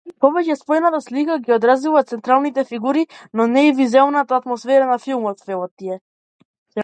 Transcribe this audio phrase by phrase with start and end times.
[0.23, 3.03] Повеќеслојната слика ги одразува централните фигури,
[3.41, 6.01] но и вузелната атмосфера на филмот, велат тие.